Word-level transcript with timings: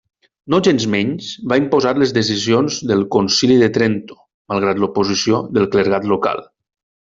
Nogensmenys 0.51 1.27
va 1.51 1.57
imposar 1.61 1.91
les 2.03 2.15
decisions 2.19 2.79
del 2.93 3.05
concili 3.17 3.61
de 3.65 3.69
Trento, 3.77 4.19
malgrat 4.55 4.83
l'oposició 4.85 5.45
del 5.59 5.73
clergat 5.77 6.13
local. 6.17 6.47